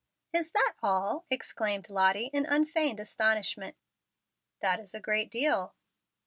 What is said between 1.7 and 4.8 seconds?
Lottie, in unfeigned astonishment. "That